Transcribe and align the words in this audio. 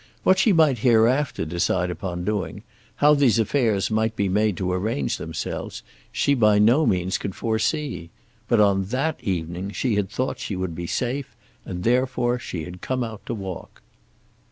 What 0.23 0.39
she 0.39 0.51
might 0.51 0.79
hereafter 0.79 1.45
decide 1.45 1.91
upon 1.91 2.25
doing, 2.25 2.63
how 2.95 3.13
these 3.13 3.37
affairs 3.37 3.91
might 3.91 4.15
be 4.15 4.27
made 4.27 4.57
to 4.57 4.71
arrange 4.71 5.17
themselves, 5.17 5.83
she 6.11 6.33
by 6.33 6.57
no 6.57 6.87
means 6.87 7.19
could 7.19 7.35
foresee; 7.35 8.09
but 8.47 8.59
on 8.59 8.85
that 8.85 9.19
evening 9.23 9.69
she 9.69 9.97
had 9.97 10.09
thought 10.09 10.39
she 10.39 10.55
would 10.55 10.73
be 10.73 10.87
safe, 10.87 11.35
and 11.65 11.83
therefore 11.83 12.39
she 12.39 12.63
had 12.63 12.81
come 12.81 13.03
out 13.03 13.23
to 13.27 13.35
walk. 13.35 13.83